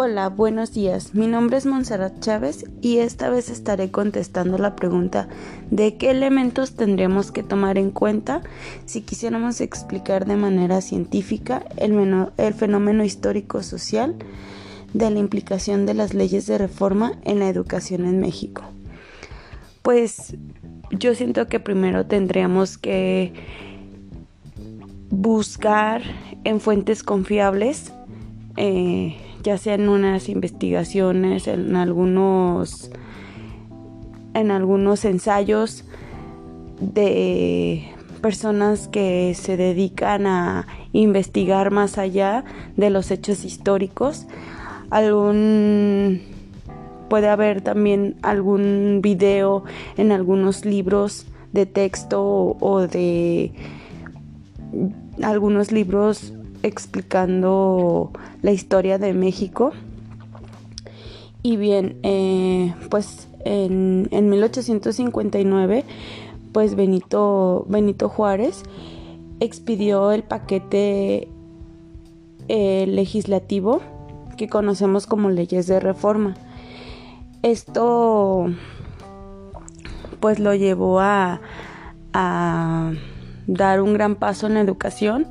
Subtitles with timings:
[0.00, 1.12] Hola, buenos días.
[1.16, 5.26] Mi nombre es Montserrat Chávez y esta vez estaré contestando la pregunta
[5.72, 8.42] de qué elementos tendríamos que tomar en cuenta
[8.86, 14.14] si quisiéramos explicar de manera científica el, fenómeno histórico-social
[14.94, 18.62] de la implicación de las leyes de reforma en la educación en México.
[19.82, 20.36] Pues
[20.92, 23.32] yo siento que primero tendríamos que
[25.10, 26.02] buscar
[26.44, 27.92] en fuentes confiables
[28.56, 29.16] eh,
[29.48, 32.90] ya sea en unas investigaciones, en algunos,
[34.34, 35.86] en algunos ensayos
[36.82, 42.44] de personas que se dedican a investigar más allá
[42.76, 44.26] de los hechos históricos.
[44.90, 46.20] Algún
[47.08, 49.64] puede haber también algún video
[49.96, 53.52] en algunos libros de texto o de
[55.22, 56.34] algunos libros
[56.68, 59.72] explicando la historia de México.
[61.42, 65.84] Y bien, eh, pues en, 1859,
[66.52, 68.62] pues Benito, Benito Juárez
[69.40, 71.28] expidió el paquete
[72.48, 73.80] eh, legislativo
[74.36, 76.34] que conocemos como leyes de reforma.
[77.42, 78.46] Esto
[80.20, 81.40] pues lo llevó a
[83.48, 85.26] dar un gran paso en la educación,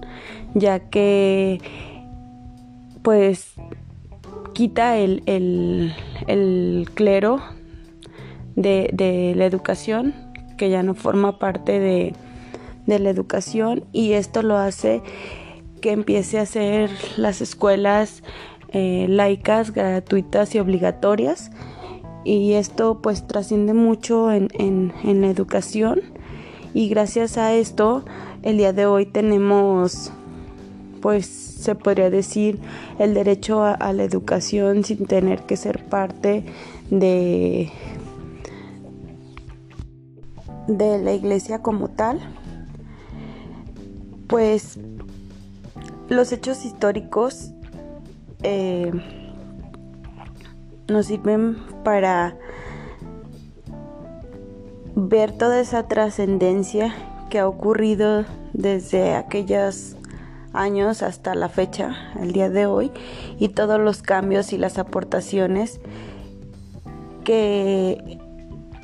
[0.54, 1.62] ya que
[3.04, 3.54] pues
[4.54, 5.94] quita el,
[6.96, 7.40] clero
[8.56, 10.14] de, la educación,
[10.58, 12.14] que ya no forma parte de,
[12.88, 15.02] la educación, y esto lo hace
[15.80, 18.24] que empiece a ser las escuelas
[18.70, 21.52] eh, laicas, gratuitas y obligatorias.
[22.26, 26.02] Y esto pues trasciende mucho en, en la educación
[26.74, 28.04] y gracias a esto
[28.44, 30.12] el día de hoy tenemos
[31.02, 32.60] pues se podría decir
[33.00, 36.46] el derecho a, la educación sin tener que ser parte
[36.90, 37.72] de
[40.68, 42.20] de la iglesia como tal.
[44.28, 44.78] Pues
[46.10, 47.52] los hechos históricos
[48.44, 48.92] eh,
[50.90, 52.38] nos sirven para
[55.00, 56.92] ver toda esa trascendencia
[57.30, 59.96] que ha ocurrido desde aquellos
[60.54, 62.92] años hasta la fecha, el día de hoy,
[63.38, 65.80] y todos los cambios y las aportaciones
[67.24, 68.18] que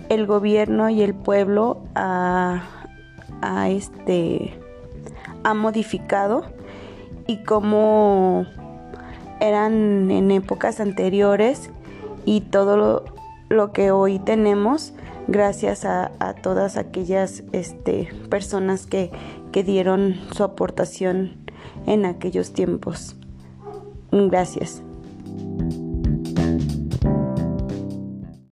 [0.09, 2.61] el gobierno y el pueblo ha,
[3.69, 4.59] este,
[5.43, 6.43] ha modificado
[7.25, 8.45] y cómo
[9.39, 11.71] eran en épocas anteriores
[12.23, 13.03] y todo lo,
[13.49, 14.93] lo que hoy tenemos
[15.33, 16.11] gracias a,
[16.41, 19.11] todas aquellas este, personas que,
[19.51, 21.33] que dieron su aportación
[21.85, 23.15] en aquellos tiempos.
[24.11, 24.81] Gracias.